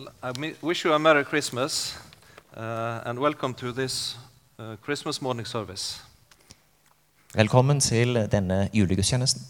[0.00, 1.98] I wish you a Merry Christmas
[2.56, 4.16] uh, and welcome to this
[4.58, 6.02] uh, Christmas morning service.
[7.34, 9.42] Velkommen til denne julegudstjenesten.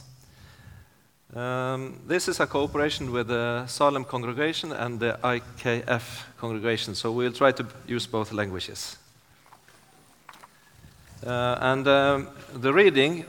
[1.36, 6.02] Um, this is a cooperation with the Salem congregation and the IKF
[6.40, 8.98] congregation, so we'll try to use both languages.
[11.26, 12.28] Uh, and um,
[12.62, 13.24] the reading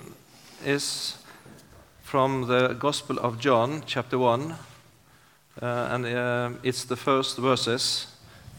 [0.65, 1.17] is
[2.01, 4.55] from the Gospel of John, chapter 1, uh,
[5.61, 8.07] and uh, it's the first verses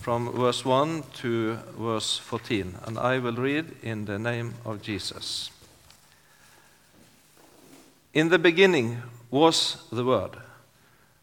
[0.01, 2.77] from verse 1 to verse 14.
[2.85, 5.51] And I will read in the name of Jesus.
[8.15, 10.37] In the beginning was the Word,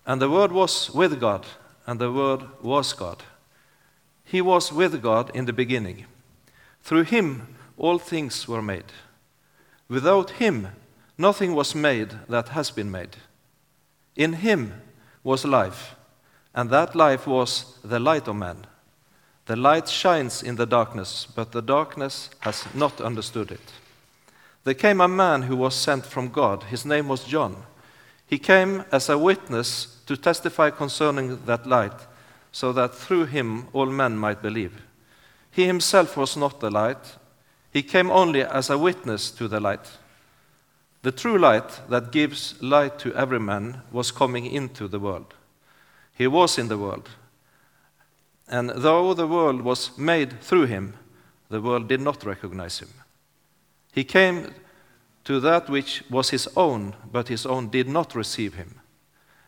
[0.05, 1.45] and the Word was with God,
[1.85, 3.23] and the Word was God.
[4.25, 6.05] He was with God in the beginning.
[6.83, 8.91] Through him all things were made.
[9.87, 10.69] Without him
[11.17, 13.15] nothing was made that has been made.
[14.15, 14.73] In him
[15.29, 15.95] was life,
[16.55, 18.65] and that life was the light of man.
[19.45, 23.73] The light shines in the darkness, but the darkness has not understood it.
[24.63, 26.63] There came a man who was sent from God.
[26.63, 27.57] His name was John.
[28.25, 32.07] He came as a witness to testify concerning that light,
[32.51, 34.81] so that through him all men might believe.
[35.51, 37.17] He himself was not the light,
[37.71, 39.91] he came only as a witness to the light.
[41.01, 45.33] The true light that gives light to every man was coming into the world.
[46.13, 47.09] He was in the world.
[48.49, 50.95] And though the world was made through him,
[51.49, 52.89] the world did not recognize him.
[53.93, 54.53] He came
[55.23, 58.81] to that which was his own, but his own did not receive him.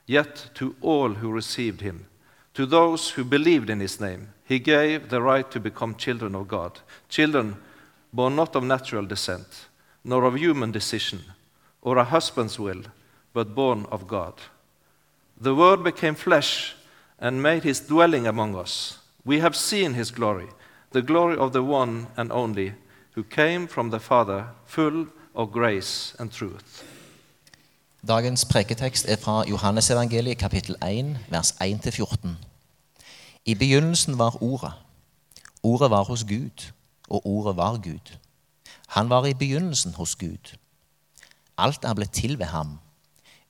[0.05, 2.05] Yet to all who received him,
[2.53, 6.47] to those who believed in his name, he gave the right to become children of
[6.47, 6.79] God,
[7.09, 7.57] children
[8.13, 9.67] born not of natural descent,
[10.03, 11.21] nor of human decision,
[11.81, 12.83] or a husband's will,
[13.33, 14.33] but born of God.
[15.41, 16.75] The Word became flesh
[17.19, 18.99] and made his dwelling among us.
[19.25, 20.47] We have seen his glory,
[20.91, 22.73] the glory of the one and only,
[23.15, 26.83] who came from the Father, full of grace and truth.
[28.07, 32.29] Dagens preketekst er fra Johannesevangeliet kapittel 1, vers 1-14.
[33.45, 34.73] I begynnelsen var Ordet.
[35.63, 36.71] Ordet var hos Gud,
[37.09, 38.17] og Ordet var Gud.
[38.87, 40.57] Han var i begynnelsen hos Gud.
[41.61, 42.79] Alt er blitt til ved ham.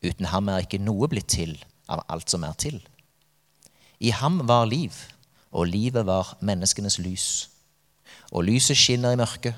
[0.03, 1.55] Uten ham er ikke noe blitt til
[1.91, 2.79] av alt som er til.
[4.01, 4.91] I ham var liv,
[5.51, 7.27] og livet var menneskenes lys.
[8.31, 9.55] Og lyset skinner i mørket,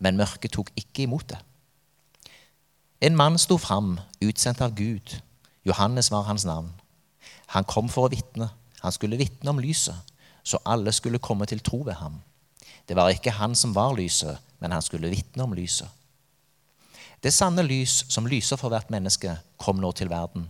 [0.00, 1.38] men mørket tok ikke imot det.
[3.04, 5.18] En mann sto fram, utsendt av Gud.
[5.66, 6.72] Johannes var hans navn.
[7.52, 8.48] Han kom for å vitne.
[8.80, 9.96] Han skulle vitne om lyset,
[10.42, 12.18] så alle skulle komme til tro ved ham.
[12.88, 15.88] Det var ikke han som var lyset, men han skulle vitne om lyset.
[17.24, 20.44] Det sanne lys som lyser for hvert menneske, kom nå til verden.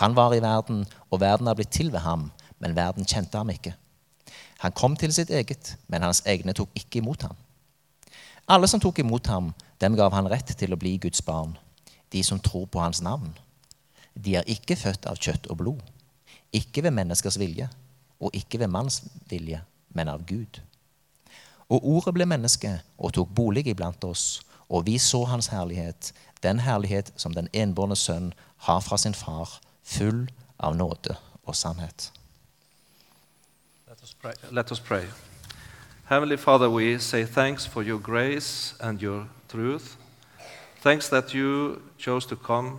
[0.00, 2.30] Han var i verden, og verden er blitt til ved ham,
[2.64, 3.74] men verden kjente ham ikke.
[4.64, 7.36] Han kom til sitt eget, men hans egne tok ikke imot ham.
[8.48, 9.50] Alle som tok imot ham,
[9.84, 11.58] dem gav han rett til å bli Guds barn,
[12.08, 13.34] de som tror på hans navn.
[14.14, 15.82] De er ikke født av kjøtt og blod,
[16.56, 17.68] ikke ved menneskers vilje,
[18.16, 19.60] og ikke ved manns vilje,
[19.92, 20.62] men av Gud.
[21.68, 24.40] Og ordet ble menneske og tok bolig iblant oss,
[24.72, 26.12] og vi så hans herlighet,
[26.42, 32.12] den herlighet som den enbårne sønn har fra sin far, full av nåde og sannhet.
[33.88, 34.32] Let us pray.
[34.50, 35.04] Let us pray.
[36.08, 39.96] Heavenly Father, we say thanks for your grace and your truth.
[40.80, 42.78] Thanks that you chose to come,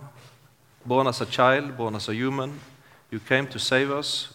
[0.84, 2.60] born as a child, born as a human.
[3.10, 4.34] You came to save us.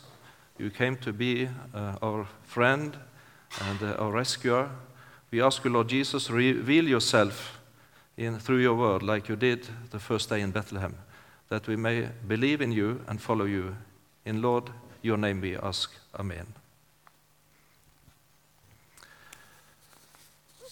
[0.57, 2.97] You came to be uh, our friend
[3.61, 4.69] and uh, our rescuer.
[5.31, 7.59] We ask you, Lord Jesus, reveal yourself
[8.17, 10.95] in, through your word like you did the first day in Bethlehem,
[11.49, 13.75] that we may believe in you and follow you.
[14.25, 15.91] In Lord, your name we ask.
[16.19, 16.47] Amen.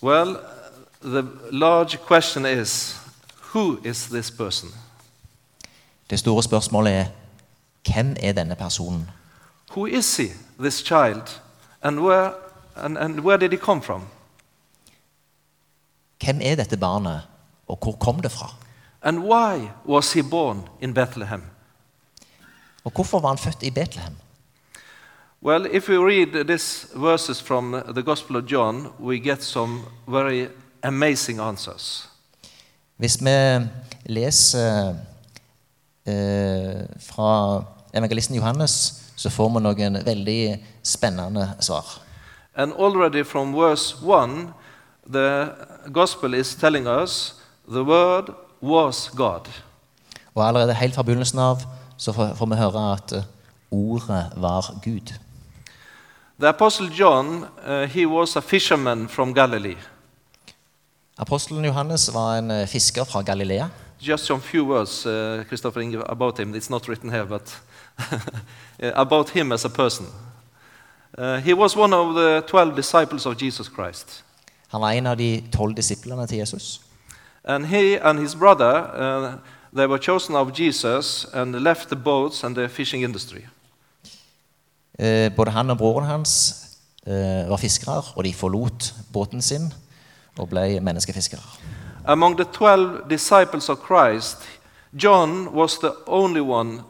[0.01, 0.41] Well,
[1.01, 2.99] the large question is
[3.53, 4.69] who is this person?
[6.09, 7.05] Det store spørsmålet er
[7.93, 9.09] hvem er denne personen?
[9.71, 10.27] Who is he,
[10.59, 11.41] this child?
[11.81, 12.33] And where,
[12.75, 14.07] and, and where did he come from?
[16.23, 17.27] Hvem er dette barnet,
[17.67, 18.53] og hvor kom det fra?
[19.01, 21.43] And why was he born in Bethlehem?
[22.83, 24.15] Og hvorfor var han født i Betlehem?
[25.41, 30.47] Well, if we read these verses from the Gospel of John, we get some very
[30.83, 32.09] amazing answers.
[32.97, 33.67] Hvis vi
[34.05, 34.95] leser
[36.05, 41.85] eh, fra evangelisten Johannes, så får vi noen veldig spennende svar.
[42.55, 44.53] And already from verse 1,
[45.11, 45.55] the
[45.93, 47.35] Gospel is telling us
[47.67, 48.29] the Word
[48.61, 49.47] was God.
[50.35, 51.61] Og allerede helt fra begynnelsen av
[51.97, 53.23] så får, vi høre at eh,
[53.71, 55.13] Ordet var Gud.
[56.39, 59.77] The Apostle John, uh, he was a fisherman from Galilee.
[61.17, 63.69] Apostelen Johannes var en eh, fisker fra Galilea.
[63.99, 66.55] Just some few words, uh, Christopher Inge, about him.
[66.55, 67.57] It's not written here, but
[68.95, 70.05] about him as a person.
[71.17, 74.23] Uh, he was one of the 12 disciples of Jesus Christ.
[74.67, 76.81] Han var en av de tolv disiplene til Jesus.
[77.43, 79.33] And he and his brother, uh,
[79.75, 83.41] they were chosen of Jesus and left the boats and the fishing industry.
[84.99, 86.33] Eh, Både han og broren hans
[87.07, 89.69] eh, var fiskere, og de forlot båten sin
[90.37, 91.41] og ble menneskefiskere.
[92.05, 94.37] Among the 12 disciples of Christ,
[95.03, 96.81] John was the only one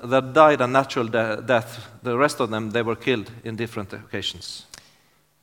[0.00, 1.80] that died a natural de- death.
[2.04, 4.64] The rest of them, they were killed in different occasions.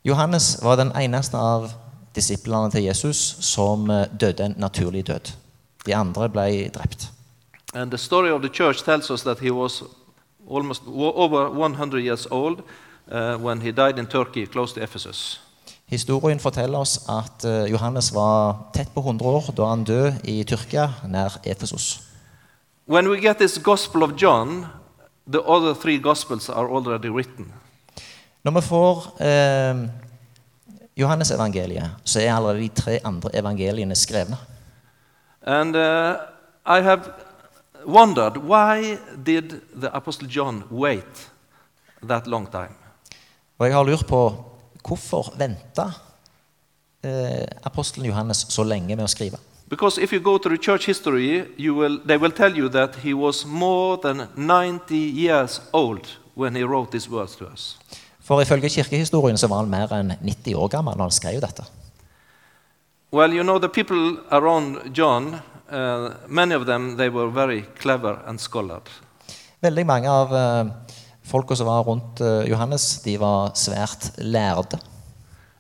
[0.06, 1.72] Johannes var den eneste av
[2.14, 5.32] disiplene til Jesus som eh, døde en naturlig død.
[5.86, 7.08] De andre ble drept.
[7.74, 9.84] And the story of the church tells us that he was
[10.50, 12.62] almost over 100 years old
[13.12, 15.40] uh, when he died in Turkey, close to Ephesus.
[15.86, 20.44] Historien forteller oss at eh, Johannes var tett på 100 år da han døde i
[20.44, 22.00] Tyrkia, nær Efesos.
[22.88, 24.66] When we get this Gospel of John,
[25.32, 27.54] the other three Gospels are already written.
[28.46, 29.78] Når vi får eh,
[30.98, 34.38] Johannes-evangeliet, så er allerede de tre andre evangeliene skrevne.
[35.42, 36.16] And uh,
[36.66, 37.02] I have
[37.86, 41.32] wondered why did the Apostle John wait
[42.08, 42.76] that long time?
[43.58, 44.22] Og jeg har lurt på
[44.88, 45.90] hvorfor venta
[47.04, 49.42] eh, apostelen Johannes så lenge med å skrive?
[49.70, 52.96] Because if you go to the church history, you will, they will tell you that
[52.96, 57.78] he was more than 90 years old when he wrote these words to us.
[58.26, 61.66] For ifølge kirkehistorien så var han mer enn 90 år gammel når han skrev dette.
[63.14, 65.36] Well, you know, the people around John,
[65.70, 68.82] uh, many of them, they were very clever and scholar.
[69.62, 70.72] Veldig mange av uh,
[71.24, 74.82] folka som var rundt uh, Johannes, de var svært lærde.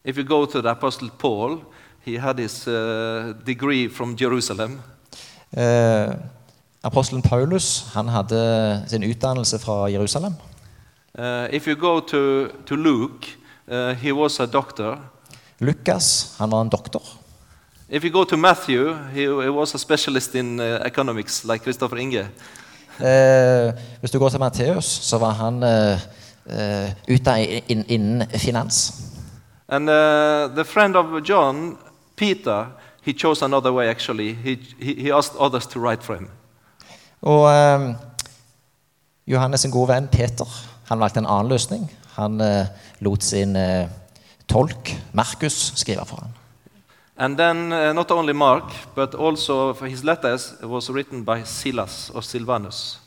[0.03, 1.59] If you go to the Apostle Paul,
[2.05, 4.81] he had his uh, degree from Jerusalem.
[5.57, 6.13] Uh,
[6.83, 10.33] apostelen Paulus han hadde sin utdannelse fra Jerusalem.
[11.17, 13.27] Uh, if you go to, to Luke,
[13.67, 14.97] uh, he was a doctor.
[15.59, 17.01] Lukas han var en doktor.
[17.89, 21.97] If you go to Matthew, he, he was a specialist in uh, economics, like Christopher
[21.97, 22.27] Inge.
[22.99, 25.99] Eh, hvis du går til Matteus, så var han ute
[26.45, 28.93] eh, utdannet inn- innen finans.
[29.67, 31.77] And uh, the friend of John,
[32.15, 32.65] Peter,
[33.01, 34.33] he chose another way actually.
[34.33, 36.29] He, he, he asked others to write for him.
[37.21, 37.43] Og
[37.75, 37.95] um,
[39.27, 40.47] Johannes' en god venn Peter
[40.89, 41.85] han valgte en annen løsning.
[42.15, 42.67] Han uh,
[43.05, 43.87] lot sin uh,
[44.47, 46.33] tolk, Markus, skrive for ham.
[47.17, 52.11] And then uh, not only Mark, but also for his letters was written by Silas
[52.13, 52.99] or Silvanus.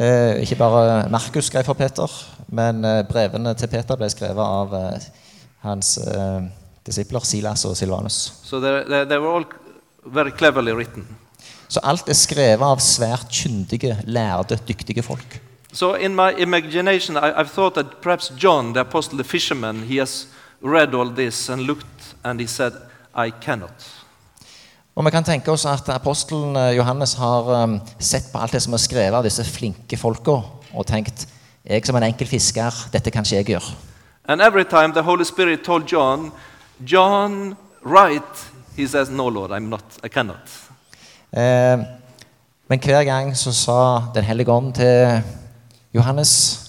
[0.00, 2.10] Uh, ikke bare Markus skrev for Peter,
[2.48, 4.74] men brevene til Peter ble skrevet av
[5.64, 5.96] hans
[6.86, 8.18] disipler Silas og Silvanus.
[8.44, 9.46] So they, they, they were all
[10.04, 11.06] very cleverly written.
[11.68, 15.40] Så alt er skrevet av svært kyndige, lærde, dyktige folk.
[15.76, 19.98] So in my imagination, I, I've thought that perhaps John, the apostle, the fisherman, he
[19.98, 20.26] has
[20.62, 22.72] read all this and looked and he said,
[23.14, 23.84] I cannot.
[24.94, 28.62] Og vi kan tenke oss at apostelen eh, Johannes har eh, sett på alt det
[28.64, 30.40] som er skrevet av disse flinke folka,
[30.72, 31.26] og tenkt
[31.68, 33.76] jeg som en enkel fisker, dette kan ikke jeg gjøre.
[34.24, 36.32] And every time the Holy Spirit told John,
[36.80, 40.60] John, write, he says, No, Lord, I'm not, I cannot.
[41.36, 41.84] Eh,
[42.68, 43.80] men hver gang så sa
[44.14, 45.20] Den hellige ånd til
[45.96, 46.62] Johannes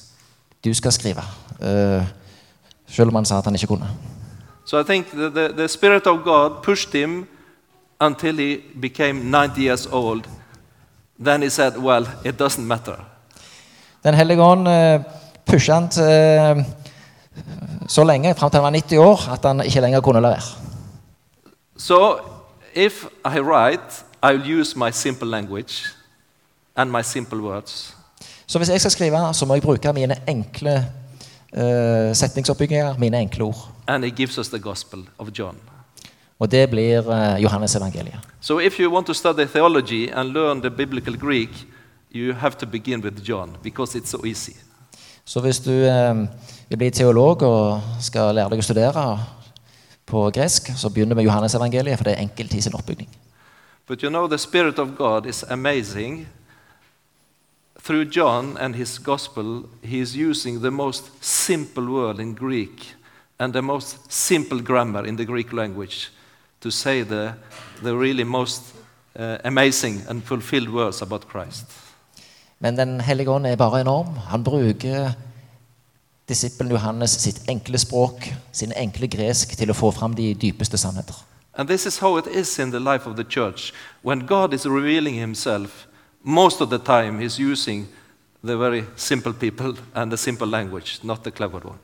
[0.63, 1.23] du skal skrive.
[1.59, 2.03] Uh,
[2.87, 3.89] selv om han sa at han ikke kunne.
[4.65, 7.27] So I think the, the, the Spirit of God pushed him
[7.99, 10.27] until he became 90 years old.
[11.19, 12.95] Then he said, Well, it doesn't matter.
[14.03, 15.01] Den hellige ånd uh,
[15.45, 16.63] pusha han til uh,
[17.87, 20.41] så lenge, fram til han var 90 år, at han ikke lenger kunne la være.
[21.77, 22.19] So
[22.75, 25.85] if I write, I'll use my simple language
[26.75, 27.96] and my simple words.
[28.47, 30.75] Så hvis jeg skal skrive, så må jeg bruke mine enkle
[31.53, 33.67] uh, setningsoppbygginger, mine enkle ord.
[33.87, 35.55] And he gives us the gospel of John.
[36.39, 38.19] Og det blir uh, Johannes evangeliet.
[38.41, 41.49] So if you want to study theology and learn the biblical Greek,
[42.15, 44.53] you have to begin with John because it's so easy.
[45.25, 46.15] Så hvis du eh,
[46.69, 49.03] vil bli teolog og skal lære deg å studere
[50.07, 53.09] på gresk, så begynner med Johannes evangeliet, for det er enkelt i sin oppbygning.
[53.87, 56.27] But you know, the Spirit of God is amazing.
[57.87, 62.95] Through John and his gospel, he is using the most simple word in Greek
[63.39, 66.09] and the most simple grammar in the Greek language
[66.59, 67.33] to say the,
[67.81, 68.75] the really most
[69.15, 71.65] uh, amazing and fulfilled words about Christ.
[72.59, 74.17] Men Den hellige ånd er bare enorm.
[74.17, 75.13] Han bruker
[76.27, 81.15] disippelen Johannes sitt enkle språk, sin enkle gresk, til å få fram de dypeste sannheter.
[81.53, 83.71] And this is how it is in the life of the church.
[84.01, 85.86] When God is revealing himself,
[86.27, 87.87] most of the time he's using
[88.43, 91.79] the very simple people and the simple language, not the clever one.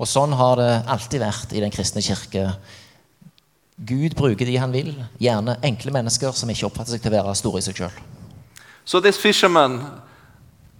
[0.00, 2.44] Og sånn har det alltid vært i den kristne kirke.
[3.76, 7.34] Gud bruker de han vil, gjerne enkle mennesker som ikke oppfatter seg til å være
[7.40, 7.98] store i seg sjøl.
[8.84, 9.80] So this fisherman,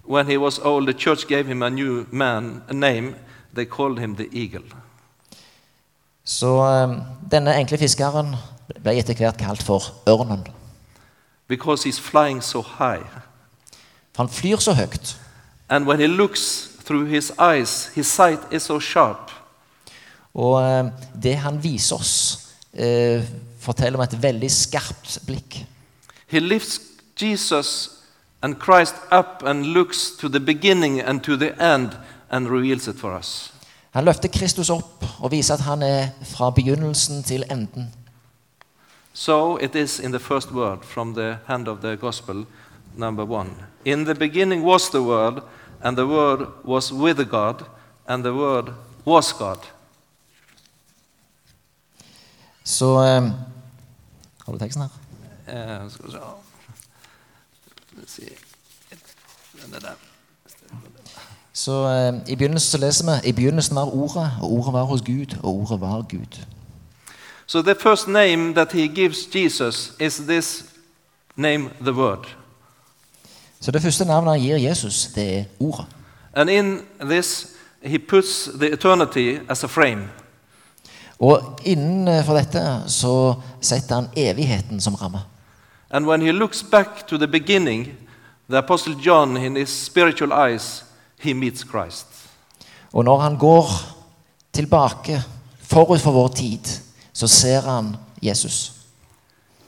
[0.05, 3.15] when he was old, the church gave him a new man, a name.
[3.55, 4.65] They called him the eagle.
[6.25, 7.01] Så um,
[7.33, 8.37] denne enkle fiskeren
[8.77, 10.45] ble etter hvert kalt for ørnen.
[11.51, 13.03] Because he's flying so high.
[14.17, 15.17] Han flyr så høyt.
[15.69, 19.31] And when he looks through his eyes, his sight is so sharp.
[20.35, 20.85] Og eh,
[21.23, 22.15] det han viser oss,
[22.73, 23.23] eh,
[23.59, 25.67] forteller om et veldig skarpt blikk.
[26.27, 26.81] He lifts
[27.19, 27.91] Jesus
[28.43, 31.91] and Christ up and looks to the beginning and to the end
[32.31, 33.53] and reveals it for us.
[33.91, 37.91] Han løfter Kristus opp og viser at han er fra begynnelsen til enden.
[39.13, 42.47] So it is in the first word from the hand of the gospel,
[42.97, 43.51] number one.
[43.85, 45.43] In the beginning was the Word,
[45.83, 47.65] and the Word was with God,
[48.07, 48.73] and the Word
[49.05, 49.59] was God.
[52.65, 53.33] Så eh,
[54.47, 54.91] Har du teksten her?
[55.49, 56.19] Eh, skal vi se
[57.97, 58.37] Let's see.
[59.67, 59.95] Den er.
[61.53, 65.03] Så eh, I begynnelsen så leser vi I begynnelsen var Ordet, og Ordet var hos
[65.03, 66.47] Gud, og Ordet var Gud.
[67.51, 70.65] So the first name that he gives Jesus is this
[71.37, 72.27] name, the Word.
[73.61, 75.87] Så det første navnet han gir Jesus, det er Ordet.
[76.33, 77.47] And in this,
[77.83, 80.09] he puts the eternity as a frame.
[81.19, 85.21] Og innenfor dette så setter han evigheten som ramme.
[85.91, 87.89] And when he looks back to the beginning,
[88.49, 90.85] the Apostle John, in his spiritual eyes,
[91.19, 92.07] he meets Christ.
[92.93, 93.71] Og når han går
[94.53, 95.23] tilbake
[95.61, 96.90] forut for vår tid,
[97.21, 98.73] så ser han Jesus.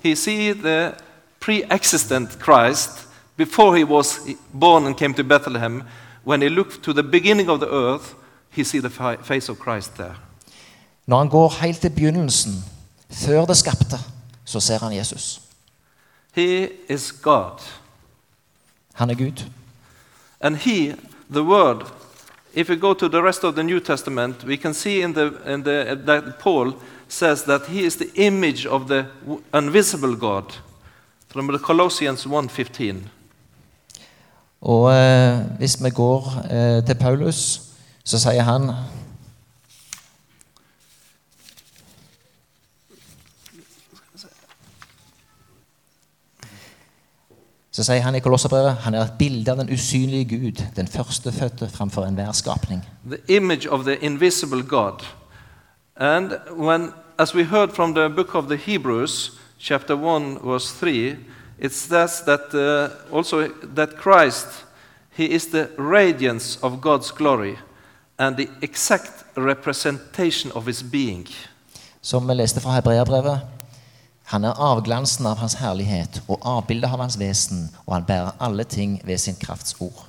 [0.03, 0.93] He sees the
[1.41, 2.91] pre existent Christ
[3.37, 4.21] before he was
[4.53, 5.83] born and came to Bethlehem.
[6.25, 8.15] When he looked to the beginning of the earth,
[8.51, 10.15] he sees the face of Christ there.
[11.07, 12.65] Når han går helt til begynnelsen,
[13.11, 13.99] før det skapte,
[14.45, 15.41] så ser han Jesus.
[16.33, 17.61] He is God.
[18.95, 19.45] Han er Gud.
[20.41, 20.95] And he,
[21.31, 21.93] the Word,
[22.55, 25.33] if we go to the rest of the New Testament, we can see in the,
[25.47, 26.75] in the, that Paul
[27.09, 29.07] says that he is the image of the
[29.55, 30.45] invisible God.
[31.29, 33.09] From the Colossians 1.15.
[34.63, 37.61] Og eh, hvis vi går eh, til Paulus,
[38.05, 38.71] så sier han
[47.73, 51.71] Så sier han i Kolosserbrevet han er et bilde av den usynlige Gud, den førstefødte
[51.73, 52.85] framfor enhver skapning.
[53.09, 55.03] the image of the invisible God.
[55.97, 61.17] And when, as we heard from the book of the Hebrews, chapter 1, verse 3,
[61.59, 64.47] it says that uh, also that Christ,
[65.17, 67.57] he is the radiance of God's glory
[68.19, 71.27] and the exact representation of his being.
[72.01, 73.41] Som vi leste fra Hebreabrevet.
[74.33, 78.65] Han er avglansen av hans herlighet og avbildet av hans vesen, og han bærer alle
[78.65, 80.07] ting ved sin krafts ord.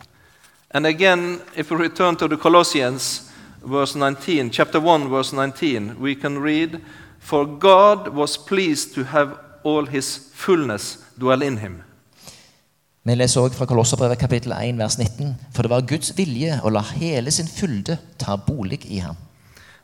[0.71, 3.29] And again, if we return to the Colossians,
[3.61, 6.79] verse 19, chapter 1, verse 19, we can read,
[7.19, 11.83] For God was pleased to have all his fullness dwell in him.
[13.03, 15.35] Vi leser også fra Kolosserbrevet kapittel 1, vers 19.
[15.51, 19.19] For det var Guds vilje å la hele sin fylde ta bolig i ham.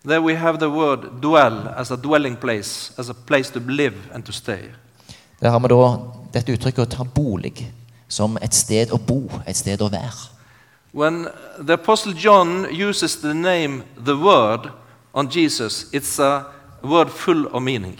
[0.04, 3.96] There we have the word dwell as a dwelling place, as a place to live
[4.14, 4.72] and to stay.
[5.42, 5.98] Der har vi da
[6.34, 7.68] dette uttrykket å ta bolig
[8.08, 10.30] som et sted å bo, et sted å være.
[10.92, 11.28] When
[11.60, 14.72] the Apostle John uses the name the Word
[15.14, 16.46] on Jesus, it's a
[16.82, 17.98] word full of meaning.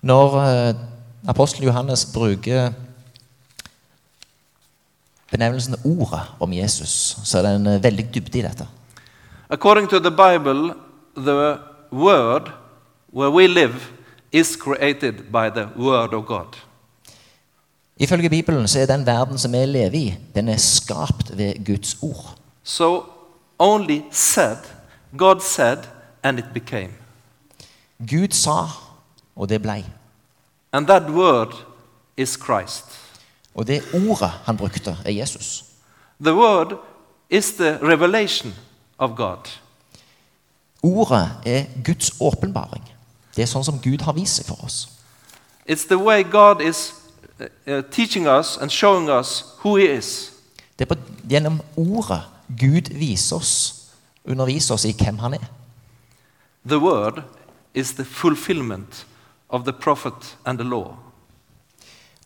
[0.00, 0.74] Når uh,
[1.28, 2.72] apostelen Johannes bruker
[5.30, 8.66] benevnelsen ordet om Jesus, så er det en eh, veldig dybde i dette.
[9.50, 10.74] According to the Bible,
[11.16, 11.58] the
[11.90, 12.50] world
[13.12, 13.92] where we live
[14.32, 16.56] is created by the Word of God.
[17.96, 21.96] Ifølge Bibelen så er den verden som vi lever i, den er skapt ved Guds
[22.02, 22.38] ord.
[22.62, 23.04] So
[23.58, 24.56] only said,
[25.16, 25.78] God said,
[26.22, 26.92] and it became.
[27.98, 28.66] Gud sa,
[29.36, 29.84] og det blei.
[30.72, 31.54] And that word
[32.16, 32.84] is Christ.
[33.54, 35.64] Og det ordet han brukte, er Jesus.
[36.20, 36.78] The word
[37.30, 38.54] is the revelation
[38.98, 39.48] of God.
[40.84, 42.84] Ordet er Guds åpenbaring.
[43.36, 44.82] Det er sånn som Gud har vist seg for oss.
[45.64, 46.92] It's the way God is
[47.40, 50.30] uh, uh, teaching us and showing us who He is.
[50.76, 51.00] Det er på,
[51.30, 52.20] gjennom ordet
[52.60, 53.54] Gud viser oss,
[54.28, 55.48] underviser oss i hvem han er.
[56.68, 57.22] The Word
[57.74, 59.06] is the fulfillment
[59.48, 60.96] of the prophet and the law.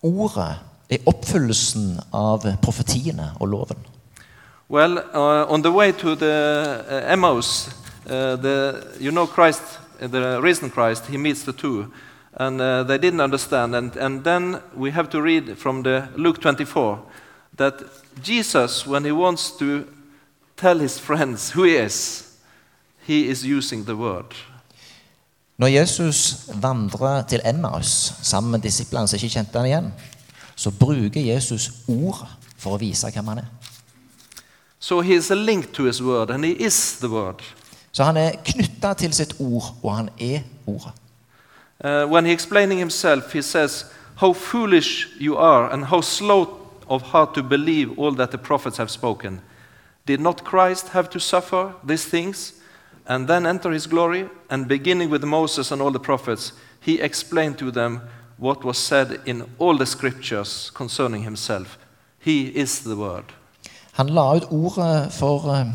[0.03, 0.59] Ordet
[0.91, 3.87] er oppfyllelsen av profetiene og loven.
[4.69, 6.35] Well, uh, on the way to the
[6.91, 7.71] uh, Emmaus,
[8.09, 9.63] uh, the, you know Christ,
[9.99, 11.93] the risen Christ, he meets the two,
[12.35, 13.75] and uh, they didn't understand.
[13.75, 17.01] And, and then we have to read from the Luke 24
[17.57, 17.83] that
[18.23, 19.87] Jesus, when he wants to
[20.57, 22.37] tell his friends who he is,
[23.07, 24.35] he is using the word.
[25.59, 29.93] Når Jesus vandrer til Emmaus sammen med disiplene som ikke kjente han igjen,
[30.55, 33.49] så bruker Jesus ordet for å vise hvem han er.
[34.79, 37.43] So he is a link to his word, and he is the word.
[37.99, 40.93] Så han er knytta til sitt ord, og han er ordet.
[41.85, 43.87] Uh, when he explaining himself, he says,
[44.21, 46.47] How foolish you are, and how slow
[46.89, 49.41] of heart to believe all that the prophets have spoken.
[50.07, 52.53] Did not Christ have to suffer these things
[53.07, 54.29] and then enter his glory?
[54.49, 58.01] And beginning with Moses and all the prophets, he explained to them
[58.37, 61.77] what was said in all the scriptures concerning himself.
[62.21, 63.25] He is the word.
[63.93, 65.67] Han la ut ordet for eh,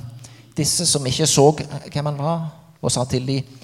[0.57, 2.48] disse som ikke så hvem han var,
[2.81, 3.60] og sa til dem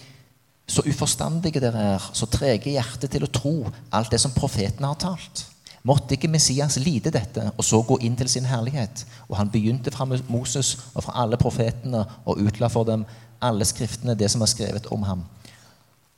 [0.69, 3.53] så uforstandige dere er, så trege i hjertet til å tro
[3.95, 5.47] alt det som profetene har talt.
[5.87, 9.05] Måtte ikke Messias lide dette og så gå inn til sin herlighet?
[9.29, 13.07] Og han begynte fra Moses og fra alle profetene og utla for dem
[13.41, 15.23] alle skriftene, det som er skrevet om ham.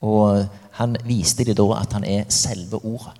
[0.01, 0.48] Og
[0.80, 3.13] han viste dem da at han er selve ordet.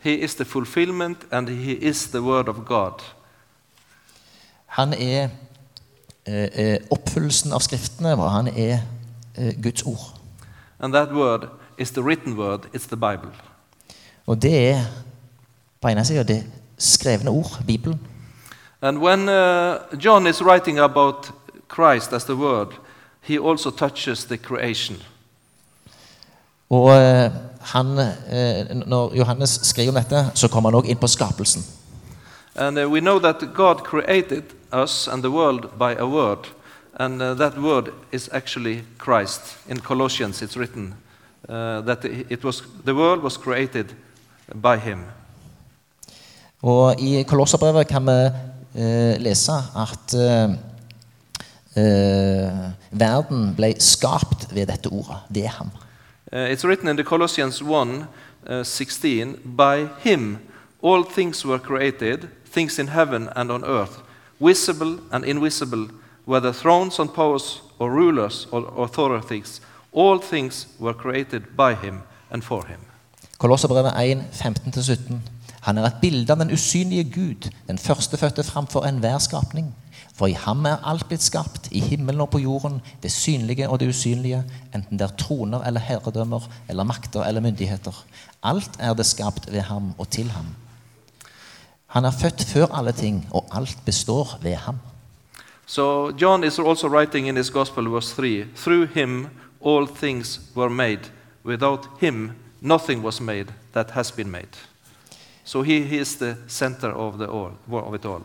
[0.00, 3.00] He is the fulfillment and he is the word of God.
[4.66, 5.30] Han er eh, eh,
[6.90, 8.80] oppfyllelsen av skriftene, hva han er
[9.36, 10.14] eh, Guds ord.
[10.80, 13.32] And that word is the written word, it's the Bible.
[14.26, 14.84] Og det er
[15.80, 16.44] på ene sida det
[16.78, 18.00] skrevne ord, Bibelen.
[18.82, 21.30] And when uh, John is writing about
[21.68, 22.68] Christ as the Word,
[23.20, 24.96] he also touches the creation.
[26.70, 31.06] Og uh, han, uh, når Johannes skriver om dette, så kommer han òg inn på
[31.06, 31.64] skapelsen.
[32.54, 36.48] And uh, we know that God created us and the world by a word,
[36.98, 39.56] and uh, that word is actually Christ.
[39.68, 40.94] In Colossians, it's written
[41.48, 43.94] uh, that it was, the world was created
[44.54, 45.04] by Him.
[46.62, 50.50] Og i Kolosserbrevet kan vi uh, lese at eh,
[51.80, 52.58] eh,
[52.90, 55.22] verden ble skapt ved dette ordet.
[55.28, 55.70] Det er ham.
[56.32, 58.04] Uh, it's written in the Colossians 1
[58.46, 60.38] uh, 16 By him
[60.82, 64.02] all things were created, things in heaven and on earth,
[64.40, 65.88] visible and invisible,
[66.26, 69.60] whether thrones and powers or rulers or authorities.
[69.92, 72.80] All things were created by him and for him.
[73.38, 75.14] Kolosserbrevet 1, 15-17.
[75.60, 79.74] Han er et bilde av den usynlige Gud, den førstefødte framfor enhver skapning.
[80.14, 83.80] For i ham er alt blitt skapt, i himmelen og på jorden, det synlige og
[83.80, 84.42] det usynlige,
[84.74, 88.04] enten det er troner eller herredømmer eller makter eller myndigheter.
[88.44, 90.52] Alt er det skapt ved ham og til ham.
[91.90, 94.78] Han er født før alle ting, og alt består ved ham.
[95.66, 99.26] So John is also writing in his gospel, verse 3 Through him
[99.64, 101.10] all things were made.
[101.44, 104.56] Without him nothing was made that has been made.
[105.44, 108.22] So he, he is the center of, the all, of it all.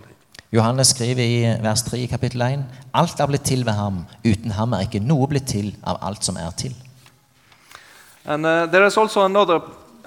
[0.51, 4.05] Johannes skriver i vers 3 i kapittel 1 alt er blitt til ved ham.
[4.25, 6.75] Uten ham er ikke noe blitt til av alt som er til.
[8.25, 9.59] And uh, there is also another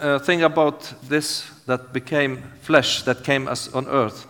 [0.02, 4.26] uh, thing about this that became flesh, that came as on earth.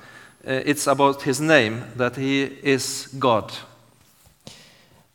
[0.46, 3.52] Uh, it's about his name, that he is God.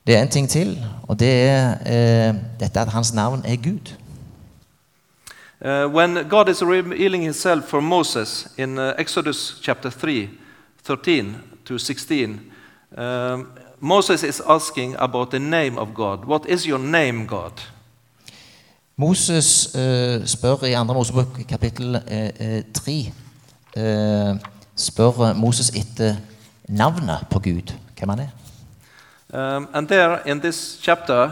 [0.07, 3.93] Det er en ting til, og det er eh, dette at hans navn er Gud.
[5.61, 10.29] Uh, when God is revealing himself for Moses in uh, Exodus chapter 3,
[10.83, 12.39] 13 to 16,
[12.97, 13.47] um,
[13.79, 16.25] Moses is asking about the name of God.
[16.25, 17.51] What is your name, God?
[18.95, 20.83] Moses eh, spør i 2.
[20.93, 23.13] Mosebok kapittel eh, 3
[23.75, 24.35] eh,
[24.75, 26.15] spør Moses etter
[26.69, 28.31] navnet på Gud, hvem han er.
[29.33, 31.31] Um, and there in this chapter,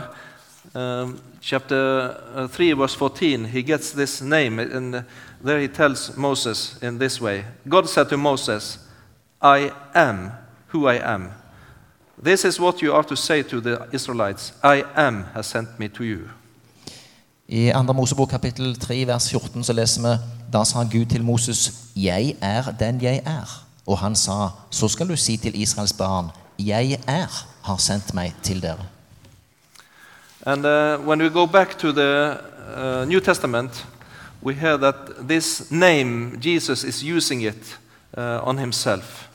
[0.74, 5.04] um, chapter uh, 3, verse 14, he gets this name, and
[5.46, 8.80] there he tells Moses in this way God said to Moses,
[9.40, 10.32] I am
[10.68, 11.30] who I am.
[12.24, 15.90] This is what you are to say to the Israelites I am has sent me
[15.90, 16.30] to you.
[17.52, 17.94] I 2.
[17.94, 20.12] Mosebok kapittel 3 vers 14 så leser vi
[20.54, 23.64] Da sa Gud til Moses, 'Jeg er den jeg er'.
[23.88, 28.34] Og han sa, 'Så skal du si til Israels barn, 'Jeg er har sendt meg
[28.44, 28.86] til dere'.
[30.46, 33.86] And uh, when we go back to uh, Testament,
[34.42, 34.96] we hear that
[36.46, 37.80] Jesus is using it
[38.18, 39.30] uh, on himself.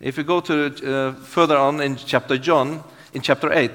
[0.00, 2.82] If you go to uh, further on in chapter John,
[3.14, 3.70] in chapter 8,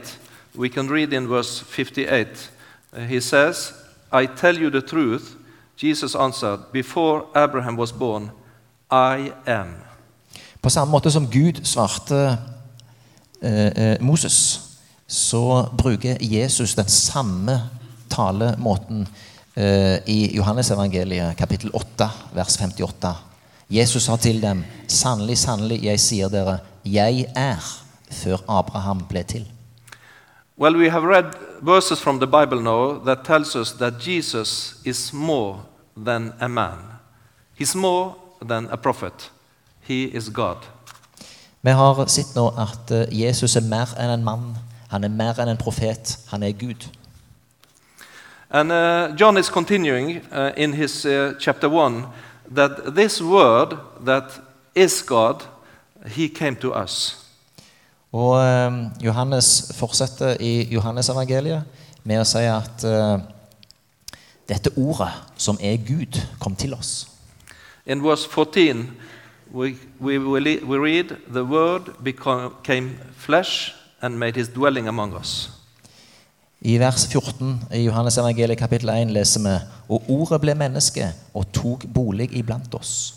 [0.57, 2.51] we can read in verse 58.
[2.93, 3.73] He says,
[4.11, 5.35] I tell you the truth,
[5.77, 8.31] Jesus answered, before Abraham was born,
[8.91, 9.75] I am.
[10.61, 12.37] På samme måte som Gud svarte
[13.41, 14.59] eh, eh, Moses,
[15.07, 17.61] så bruker Jesus den samme
[18.09, 19.07] talemåten
[19.55, 23.15] eh, i Johannesevangeliet kapittel 8, vers 58.
[23.69, 27.63] Jesus sa til dem, sannelig, sannelig, jeg sier dere, jeg er,
[28.11, 29.47] før Abraham ble til.
[30.59, 35.13] Well, we have read verses from the Bible now that tells us that Jesus is
[35.13, 35.59] more
[35.95, 36.77] than a man.
[37.55, 39.29] He's more than a prophet.
[39.81, 40.57] He is God.
[41.61, 44.55] Vi har sett nå at eh, Jesus er mer enn en mann.
[44.89, 46.17] Han er mer enn en profet.
[46.31, 46.87] Han er Gud.
[48.49, 52.07] And uh, John is continuing uh, in his uh, chapter 1
[52.55, 54.31] that this word that
[54.75, 55.45] is God,
[56.07, 57.20] he came to us.
[58.11, 61.63] Og eh, Johannes fortsetter i Johannesevangeliet
[62.03, 63.21] med å si at eh,
[64.51, 67.07] dette ordet, som er Gud, kom til oss.
[67.85, 68.91] In verse 14,
[69.53, 75.49] we, we, we read, The Word became flesh and made his dwelling among us.
[76.61, 79.55] I vers 14 i Johannes evangeliet kapittel 1 leser vi
[79.89, 83.15] Og ordet ble menneske og tok bolig iblant oss.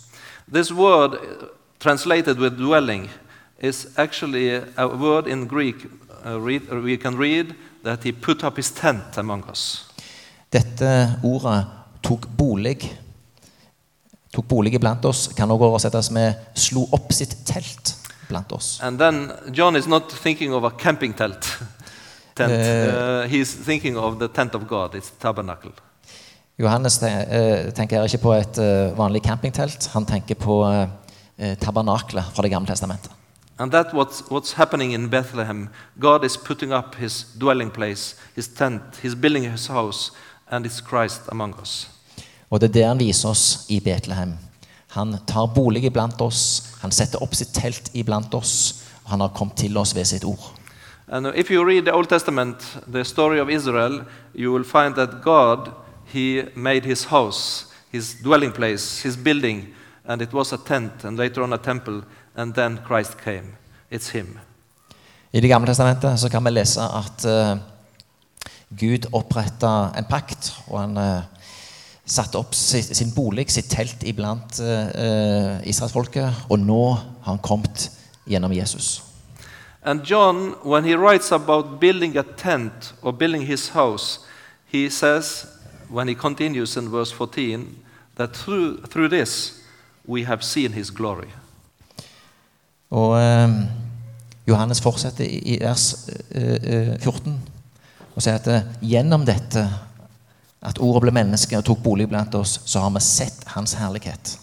[0.48, 1.46] This word, uh,
[1.78, 3.10] translated with dwelling,
[3.58, 5.86] is actually a word in Greek.
[6.24, 9.84] Uh, read, we can read that he put up his tent among us.
[10.50, 11.64] Dette ordet
[12.02, 12.90] tok bolig
[14.34, 17.94] tok bolig iblant oss kan også oversettes med slo opp sitt telt
[18.28, 18.78] blant oss.
[18.82, 21.58] And then John is not thinking of a camping telt.
[22.34, 22.52] tent.
[22.52, 25.72] Uh, he's thinking of the tent of God, it's tabernacle.
[26.56, 29.88] Johannes eh, tenker her ikke på et eh, vanlig campingtelt.
[29.90, 30.84] Han tenker på eh,
[31.36, 33.10] eh, tabernaklet fra Det gamle testamentet.
[33.58, 35.68] And that's what's, what's happening in Bethlehem.
[35.98, 40.10] God is putting up his dwelling place, his tent, he's building his house,
[40.50, 41.86] and it's Christ among us.
[42.50, 44.34] Og det er det han viser oss i Betlehem.
[44.94, 49.32] Han tar bolig iblant oss, han setter opp sitt telt iblant oss, og han har
[49.34, 50.50] kommet til oss ved sitt ord.
[51.08, 52.56] And if you read the Old Testament,
[52.90, 55.72] the story of Israel, you will find that God,
[56.12, 59.74] he made his house, his dwelling place, his building,
[60.06, 62.02] and it was a tent, and later on a temple,
[62.34, 63.56] and then Christ came.
[63.90, 64.38] It's him.
[65.30, 67.56] I Det gamle testamentet så kan vi lese at eh,
[68.68, 71.22] Gud oppretta en pakt, og han eh,
[72.04, 76.44] satte opp sin, sin bolig, sitt telt, iblant uh, israelsfolket.
[76.50, 77.88] Og nå har han kommet
[78.28, 79.02] gjennom Jesus.
[79.82, 84.20] And John, when he writes about building a tent or building his house,
[84.66, 85.46] he says,
[85.88, 87.74] when he continues in verse 14,
[88.16, 89.62] that through, through this
[90.06, 91.28] we have seen his glory.
[92.94, 93.56] Og eh,
[94.46, 95.88] Johannes fortsetter i, i vers
[96.30, 97.34] eh, eh, 14
[98.14, 99.64] og sier at eh, gjennom dette,
[100.64, 104.38] at ordet ble menneske og tok bolig blant oss, så har vi sett hans herlighet.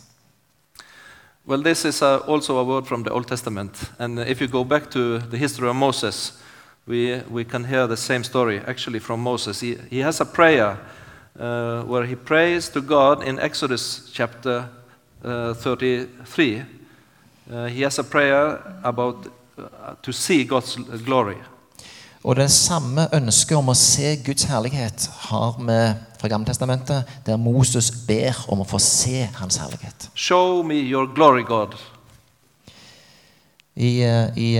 [1.45, 3.89] Well, this is uh, also a word from the Old Testament.
[3.97, 6.39] And uh, if you go back to the history of Moses,
[6.85, 9.61] we, we can hear the same story actually from Moses.
[9.61, 10.77] He, he has a prayer
[11.39, 14.69] uh, where he prays to God in Exodus chapter
[15.23, 16.63] uh, 33.
[17.51, 19.63] Uh, he has a prayer about uh,
[20.01, 21.35] to see God's glory.
[22.23, 25.77] Og det samme ønsket om å se Guds herlighet har vi
[26.21, 30.09] fra Gammeltestamentet, der Moses ber om å få se hans herlighet.
[30.13, 31.73] Show me your glory, God.
[33.75, 34.59] I, eh, i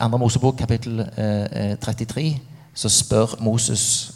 [0.00, 2.40] andre Mosebok, kapittel eh, eh, 33,
[2.74, 4.12] så spør Moses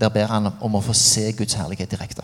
[0.00, 2.22] Der ber han om å få se Guds herlighet direkte.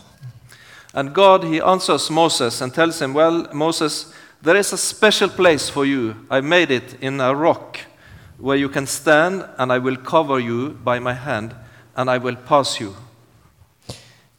[0.95, 5.71] And God, he answers Moses and tells him, Well, Moses, there is a special place
[5.71, 6.15] for you.
[6.31, 7.79] I made it in a rock
[8.39, 11.55] where you can stand, and I will cover you by my hand,
[11.97, 12.95] and I will pass you.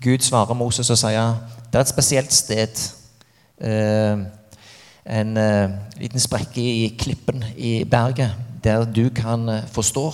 [0.02, 1.34] Gud svarer Moses og sier
[1.70, 2.82] det er et spesielt sted.
[3.60, 4.22] Eh,
[5.06, 8.32] en eh, liten sprekke i klippen i berget,
[8.64, 10.06] der du kan eh, forstå,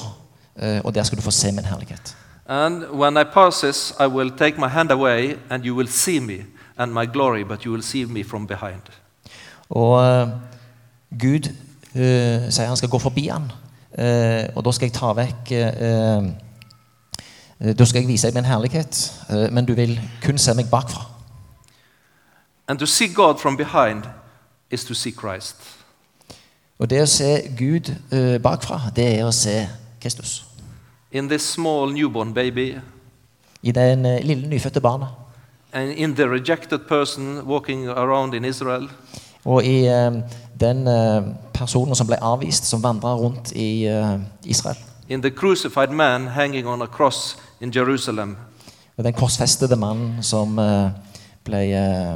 [0.58, 2.16] eh, og der skal du få se min herlighet.
[2.48, 6.20] And when I pass this, I will take my hand away, and you will see
[6.20, 6.46] me
[6.78, 8.82] and my glory, but you will see me from behind.
[9.70, 10.30] Og uh,
[11.20, 13.50] Gud uh, sier han skal gå forbi han,
[13.98, 15.56] uh, og da skal jeg ta vekk
[17.56, 18.98] Da skal jeg vise deg min herlighet,
[19.52, 21.06] men du vil kun se meg bakfra.
[22.68, 24.04] And to see God from behind
[24.70, 25.56] is to see Christ.
[26.80, 27.94] Og det å se Gud
[28.44, 29.70] bakfra, det er å se
[30.04, 30.44] Kristus.
[31.16, 32.76] In this small newborn baby,
[33.64, 35.08] I den eh, lille nyfødte barnet.
[35.74, 38.90] and in the rejected person walking around in Israel,
[39.46, 40.12] Og i eh,
[40.60, 41.24] den eh,
[41.54, 44.76] personen som ble avvist, som vandra rundt i eh, Israel
[45.10, 48.38] in the crucified man hanging on a cross in Jerusalem,
[48.98, 50.90] Og den korsfestede mannen som eh,
[51.44, 52.14] ble eh,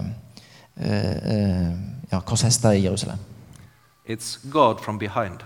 [0.81, 1.71] eh, eh,
[2.11, 3.17] ja, korsfesta i Jerusalem.
[4.09, 5.39] it's God from behind,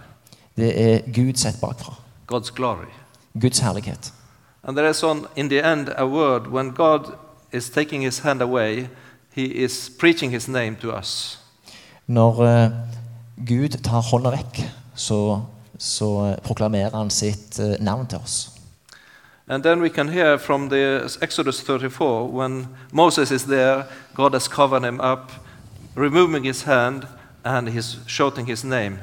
[0.58, 1.94] Det er Gud sett bakfra.
[2.34, 2.88] God's glory.
[3.34, 4.12] Guds herlighet.
[4.64, 7.18] And there is on in the end a word when God
[7.52, 8.90] is taking his hand away,
[9.36, 11.38] he is preaching his name to us.
[12.06, 12.72] Når eh,
[13.38, 14.64] Gud tar hånda vekk,
[14.96, 15.42] så,
[15.78, 18.50] så eh, proklamerer han sitt eh, navn til oss.
[19.48, 24.48] And then we can hear from the Exodus 34 when Moses is there, God has
[24.48, 25.32] covered him up,
[25.96, 27.08] removing his hand,
[27.44, 29.00] and he's shouting his name.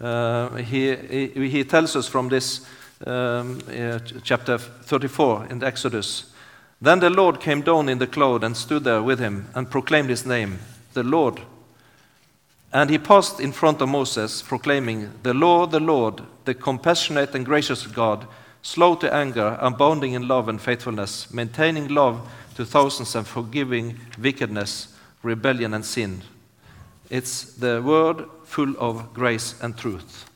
[0.00, 2.60] Uh, he, he, he tells us from this
[3.06, 6.32] um, uh, chapter 34 in the Exodus.
[6.80, 10.10] Then the Lord came down in the cloud and stood there with him and proclaimed
[10.10, 10.58] his name,
[10.94, 11.40] the Lord.
[12.72, 17.44] And he passed in front of Moses, proclaiming, The Lord, the Lord, the compassionate and
[17.44, 18.26] gracious God,
[18.62, 24.94] slow to anger, abounding in love and faithfulness, maintaining love to thousands and forgiving wickedness,
[25.22, 26.22] rebellion, and sin.
[27.10, 30.29] It's the word full of grace and truth.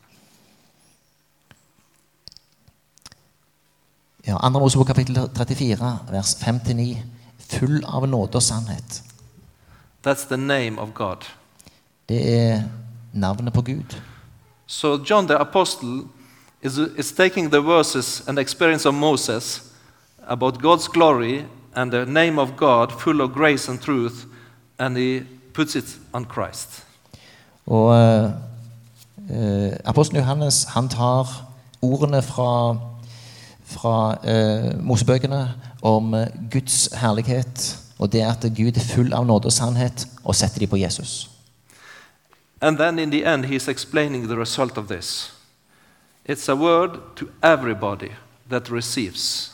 [4.26, 6.96] Ja, Andre Mosebok kapittel 34, vers 5-9.
[7.38, 9.02] Full av nåde og sannhet.
[10.06, 11.16] That's the name of God.
[12.08, 12.62] Det er
[13.12, 13.96] navnet på Gud.
[14.66, 16.08] So John the Apostle
[16.62, 19.62] is, is taking the verses and experience of Moses
[20.26, 21.44] about God's glory
[21.76, 24.26] and the name of God, full of grace and truth,
[24.78, 25.22] and he
[25.54, 26.84] puts it on Christ.
[27.66, 28.30] Og uh,
[29.30, 31.46] uh, Apostelen Johannes han tar
[31.82, 32.76] ordene fra,
[33.74, 35.42] fra eh, Mosebøkene
[35.82, 40.34] om eh, Guds herlighet og det at Gud er full av nåde og sannhet, og
[40.37, 41.30] setter de på Jesus.
[42.60, 45.32] And then in the end, he's explaining the result of this.
[46.24, 48.10] It's a word to everybody
[48.50, 49.52] that receives.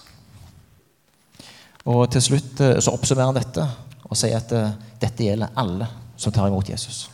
[1.85, 3.64] Og til slutt eh, så oppsummerer han dette
[4.04, 7.09] og sier at eh, dette gjelder alle som tar imot Jesus.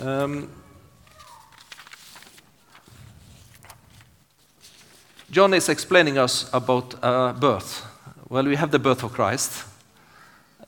[0.00, 0.48] Um,
[5.32, 7.86] John is explaining us about uh, birth.
[8.28, 9.64] Well, we have the birth of Christ,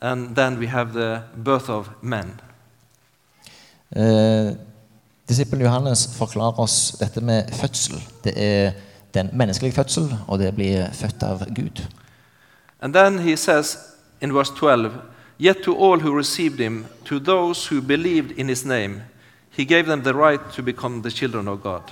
[0.01, 2.41] and then we have the birth of men.
[3.95, 4.55] Uh,
[5.27, 8.01] Disippelen Johannes forklarer oss dette med fødsel.
[8.23, 8.71] Det er
[9.13, 11.85] den menneskelige fødsel, og det blir født av Gud.
[12.81, 13.77] And then he says
[14.21, 14.91] in verse 12,
[15.37, 19.03] Yet to all who received him, to those who believed in his name,
[19.49, 21.83] he gave them the right to become the children of God.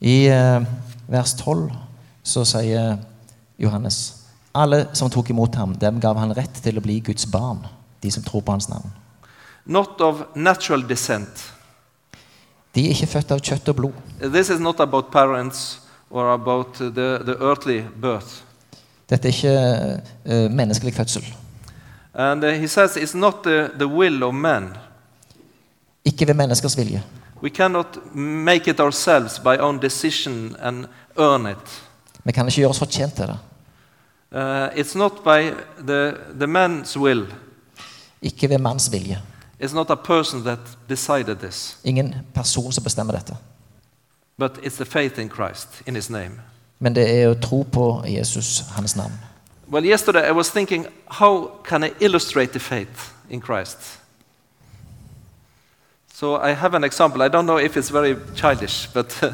[0.00, 0.62] I eh,
[1.08, 1.72] vers 12
[2.22, 2.98] så sier
[3.58, 3.98] Johannes
[4.52, 7.60] alle som tok imot ham, dem gav han rett til å bli Guds barn,
[8.02, 8.90] de som tror på hans navn.
[9.68, 11.44] Not of natural descent.
[12.74, 14.00] De er ikke født av kjøtt og blod.
[14.20, 18.42] This is not about parents or about the, the earthly birth.
[19.08, 19.54] Dette er ikke
[20.24, 21.24] uh, menneskelig fødsel.
[22.14, 24.72] And uh, he says it's not the, the will of men.
[26.04, 27.02] Ikke ved menneskers vilje.
[27.42, 30.86] We cannot make it ourselves by own decision and
[31.18, 31.82] earn it.
[32.24, 33.38] Vi kan ikke gjøre oss fortjent til det.
[34.32, 35.50] Uh, it's not by
[35.86, 37.26] the, the man's will.
[38.22, 39.18] Ikke ved manns vilje.
[39.60, 43.36] It's not a person that decided this, Ingen person som bestemmer dette.
[44.38, 46.40] but it's the faith in Christ, in his name.
[46.78, 49.12] Men det er å tro på Jesus, hans navn.
[49.70, 53.97] Well, yesterday I was thinking, how can I illustrate the faith in Christ?
[56.18, 57.22] So I have an example.
[57.22, 59.22] I don't know if it's very childish, but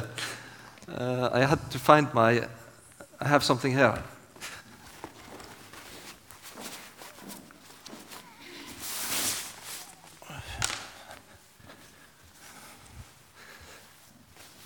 [0.89, 2.47] uh, I had to find my.
[3.19, 3.95] I have something here.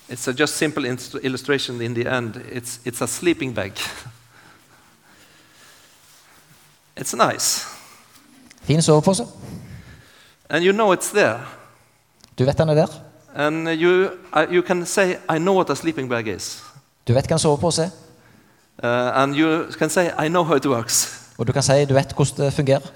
[0.08, 2.42] It's a just simple illustration in the end.
[2.50, 3.74] It's, it's a sleeping bag.
[6.96, 7.64] It's nice.
[8.62, 9.24] Fin sovepose.
[10.50, 11.46] And you know it's there.
[12.38, 12.86] Du vet den er der.
[13.34, 16.62] And you, uh, you can say, I know what a sleeping bag is.
[17.08, 17.90] Du vet hva en sovepose er.
[18.82, 21.24] Uh, and you can say, I know how it works.
[21.38, 22.90] Og du kan si du vet hvordan det fungerer.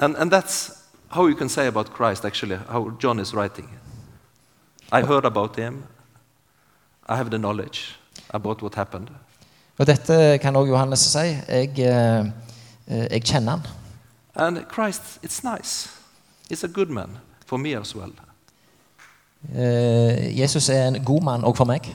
[0.00, 0.72] And, and that's
[1.08, 3.68] how you can say about Christ, actually, how John is writing.
[4.92, 5.84] I heard about him.
[7.08, 7.98] I have the knowledge
[8.30, 9.08] about what happened.
[9.78, 11.18] Og dette kan også Johannes si.
[11.18, 12.26] Jeg, eh,
[12.86, 13.60] eh, jeg kjenner han.
[14.34, 15.90] And Christ, it's nice.
[16.50, 18.12] He's a good man for me as well.
[19.50, 21.88] Eh, Jesus er en god mann òg for meg.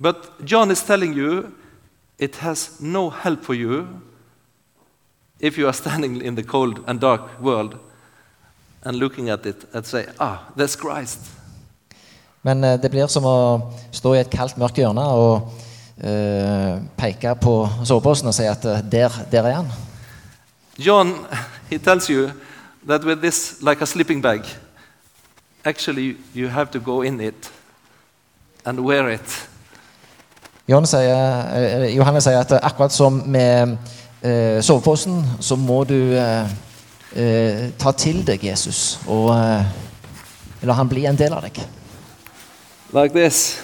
[0.00, 1.52] But John is telling you
[2.18, 3.86] it has no help for you
[5.40, 7.76] if you are standing in the cold and dark world
[8.84, 11.20] and looking at it and say, ah, that's Christ.
[12.42, 13.36] Men eh, det blir som å
[13.94, 15.52] stå i et kaldt, mørkt hjørne og
[16.02, 17.52] uh, peke på
[17.86, 19.70] soveposen og si at der, der er han.
[20.78, 21.14] John,
[21.70, 22.32] he tells you
[22.86, 24.42] that with this, like a sleeping bag,
[25.64, 27.50] actually you have to go in it
[28.64, 29.48] and wear it.
[30.68, 31.16] Johannes sier,
[31.54, 33.76] eh, Johannes sier at akkurat som med
[34.22, 36.50] eh, soveposen, så må du eh,
[37.16, 39.66] eh, ta til deg Jesus og eh,
[40.62, 41.58] la han bli en del av deg.
[42.92, 43.62] Like this.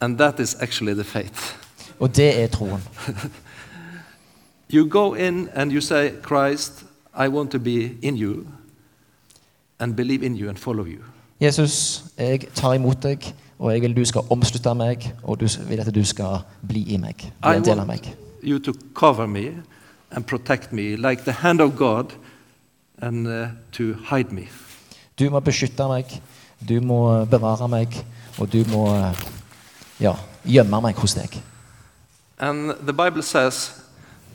[0.00, 1.54] And that is actually the faith.
[1.98, 2.82] Og det er troen.
[4.68, 8.46] You go in and you say, Christ, I want to be in you
[9.78, 11.04] and believe in you and follow you.
[11.40, 15.80] Jesus, jeg tar imot deg, og jeg vil du skal omslutte meg, og du vil
[15.80, 17.28] at du skal bli i meg.
[17.42, 18.16] Bli en del av meg.
[18.46, 19.56] you to cover me
[20.10, 22.12] and protect me like the hand of God
[22.98, 24.48] and uh, to hide me.
[25.18, 26.10] Du må beskytte meg,
[26.60, 27.96] du må bevare meg,
[28.38, 28.84] og du må
[30.00, 30.12] ja,
[30.44, 31.40] gjemme meg hos deg.
[32.38, 33.70] And the Bible says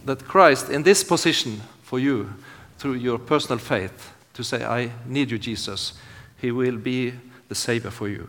[0.05, 2.29] that Christ, in this position for you,
[2.77, 5.93] through your personal faith, to say, I need you, Jesus,
[6.41, 7.13] he will be
[7.49, 8.27] the Savior for you.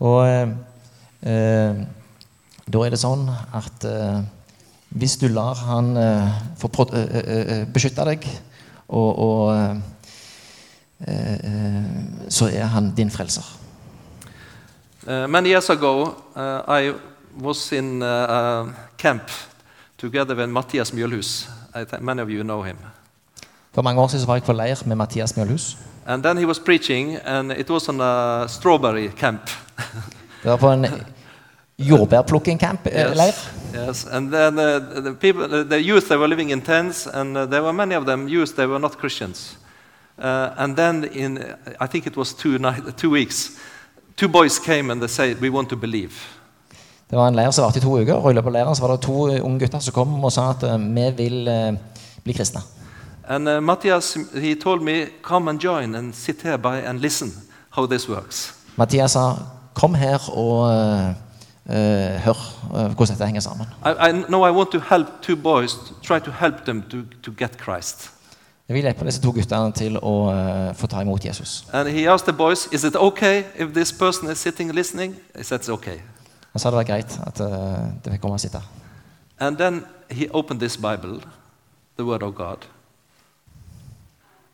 [0.00, 0.48] Og eh,
[1.22, 1.74] eh,
[2.66, 4.22] da er det sånn at eh,
[4.94, 8.28] hvis du lar han eh, få eh, eh, beskytte deg,
[8.88, 9.82] og, og
[12.32, 13.44] så er han din frelser.
[15.06, 16.94] Uh, many years ago, uh, I
[17.36, 19.28] was in uh, camp
[20.04, 21.48] together with Matthias Mjølhus.
[21.74, 22.76] I think many of you know him.
[23.72, 25.76] For mange år siden så var jeg på leir med Mathias Mjølhus.
[26.06, 29.50] And then he was preaching, and it was on a strawberry camp.
[30.42, 30.86] Det var på en
[31.78, 33.34] jordbærplukking-camp-leir.
[33.74, 34.06] yes.
[34.06, 37.46] And then uh, the people, uh, the youth, they were living in tents, and uh,
[37.46, 38.54] there were many of them youth.
[38.56, 39.58] They were not Christians.
[40.18, 41.38] Uh, and then, in
[41.80, 43.58] I think it was two night, two weeks,
[44.16, 46.12] two boys came and they said, "We want to believe."
[47.14, 48.82] Det var en leir som varte i to uker, og i løpet av leiren så
[48.82, 51.76] var det to eh, unge gutter som kom og sa at eh, vi vil eh,
[52.24, 52.58] bli kristne.
[53.28, 57.30] And uh, Matthias, he told me, "Come and join and sit here by and listen
[57.70, 59.36] how this works." Mathias sa
[59.74, 60.66] kom her og
[61.70, 62.40] eh, hør
[62.72, 63.66] uh, hvordan dette henger sammen.
[63.86, 67.30] I, I know I want to help two boys, try to help them to, to
[67.38, 68.10] get Christ.
[68.68, 71.62] Jeg vil hjelpe disse to guttene til å uh, få ta imot Jesus.
[71.72, 75.14] And he asked the boys, Is it okay if this person is sitting listening?
[75.36, 76.00] He said, It's okay.
[76.54, 77.48] Han sa det var greit at uh,
[78.02, 78.60] det fikk komme og sitte.
[79.42, 81.18] And then he opened this Bible,
[81.96, 82.66] the Word of God,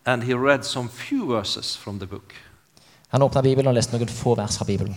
[0.06, 2.32] and he read some few verses from the book.
[3.08, 4.96] Han åpna Bibelen og leste noen få vers fra Bibelen.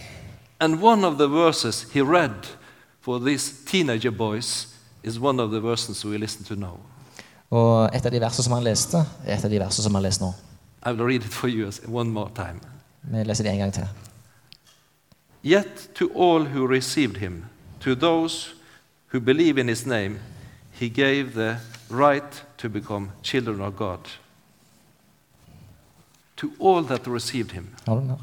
[0.60, 2.48] And one of the verses he read
[3.02, 4.68] for these teenager boys
[5.04, 6.80] is one of the verses we listen to now.
[7.52, 10.08] Og et av de versene som han leste, er et av de versene som han
[10.08, 10.32] leser nå.
[10.86, 12.64] I will read it for you one more time.
[13.02, 13.88] Vi leser det en gang til.
[15.44, 17.50] Yet to all who received him,
[17.82, 18.54] to those
[19.08, 20.20] who believe in his name,
[20.72, 21.58] he gave the
[21.90, 24.00] right to become children of God.
[26.38, 27.76] To all that received him.
[27.86, 28.18] Har du den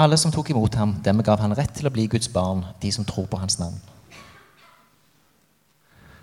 [0.00, 2.92] Alle som tok imot ham, dem gav han rett til å bli Guds barn, de
[2.92, 3.76] som tror på hans navn.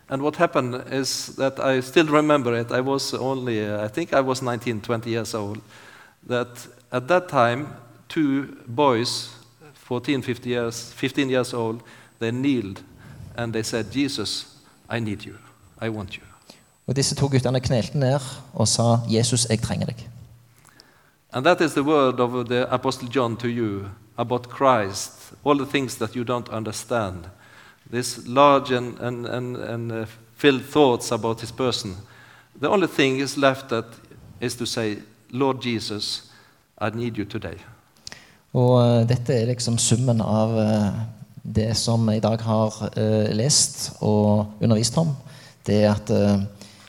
[0.09, 2.71] And what happened is that I still remember it.
[2.71, 5.59] I was only, uh, I think I was 19, 20 years old.
[6.27, 6.47] That
[6.91, 7.67] at that time,
[8.07, 9.29] two boys,
[9.73, 11.81] 14, 15 years, 15 years old,
[12.19, 12.81] they kneeled
[13.35, 14.45] and they said, Jesus,
[14.89, 15.35] I need you.
[15.81, 16.23] I want you.
[16.87, 18.19] Og disse to guttene knelte ned
[18.53, 20.07] og sa, 'Jesus, jeg trenger deg'.
[21.37, 25.11] And that is the word of the Apostle John to you about Christ,
[25.43, 27.29] all the things that you don't understand.
[27.91, 30.05] This large and, and, and, and uh,
[30.35, 31.95] filled thoughts about his person.
[32.59, 33.85] The only thing is left that
[34.41, 34.97] is to say,
[35.29, 36.31] Lord Jesus,
[36.81, 37.61] I need you today.
[38.57, 40.99] Og eh, dette er liksom summen av eh,
[41.43, 42.81] det som jeg i dag har
[43.37, 45.13] lest og undervist om.
[45.61, 46.09] Det er at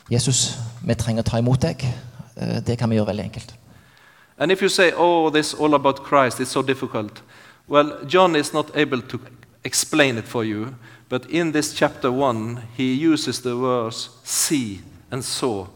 [0.08, 1.84] Jesus, vi trenger å ta imot deg.
[2.64, 3.57] Det kan vi gjøre veldig enkelt.
[4.38, 7.22] And if you say, oh, this all about Christ, it's so difficult.
[7.66, 9.20] Well, John is not able to
[9.64, 10.76] explain it for you,
[11.08, 14.80] but in this chapter 1, he uses the words see
[15.10, 15.66] and saw.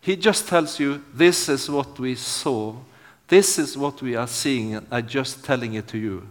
[0.00, 2.76] He just tells you, this is what we saw,
[3.28, 6.28] this is what we are seeing, and I'm just telling it to you,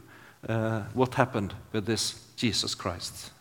[0.47, 3.31] uh, what happened with this Jesus Christ.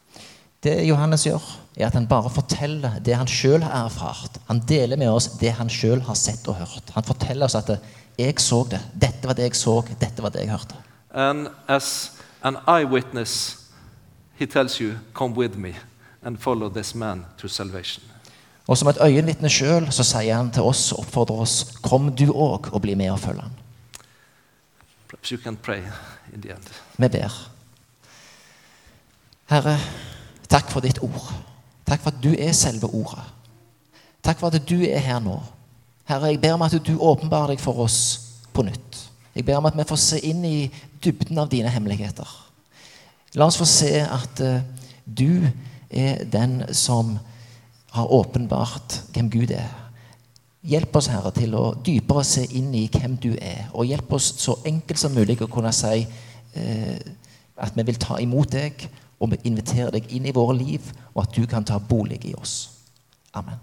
[0.64, 1.44] Det Johannes gjør,
[1.76, 4.38] er at han bare forteller det han sjøl har erfart.
[4.48, 6.94] Han deler med oss det han sjøl har sett og hørt.
[6.94, 7.70] Han forteller oss at
[8.18, 10.76] 'jeg så det', 'dette var det jeg så', 'dette var det jeg hørte'.
[11.14, 12.12] And as
[12.42, 13.58] an eyewitness,
[14.34, 15.74] he tells you, Come with me
[16.22, 18.04] and follow this man to salvation.
[18.66, 22.32] Og som et øyenvitne sjøl så sier han til oss og oppfordrer oss 'kom du
[22.32, 23.50] òg og bli med og følg end.
[26.98, 27.50] Vi ber.
[29.46, 29.78] Herre,
[30.48, 31.32] takk for ditt ord.
[31.84, 33.24] Takk for at du er selve ordet.
[34.24, 35.36] Takk for at du er her nå.
[36.08, 37.98] Herre, jeg ber om at du åpenbarer deg for oss
[38.52, 39.00] på nytt.
[39.34, 40.70] Jeg ber om at vi får se inn i
[41.04, 42.28] dybden av dine hemmeligheter.
[43.34, 44.62] La oss få se at eh,
[45.04, 45.46] du
[45.90, 47.16] er den som
[47.94, 49.70] har åpenbart hvem Gud er.
[50.64, 53.66] Hjelp oss, Herre, til å dypere se inn i hvem du er.
[53.74, 56.06] Og hjelp oss så enkelt som mulig å kunne si
[56.54, 56.96] eh,
[57.54, 58.86] at vi vil ta imot deg
[59.18, 62.34] og vi inviterer deg inn i våre liv, og at du kan ta bolig i
[62.38, 62.56] oss.
[63.34, 63.60] Amen.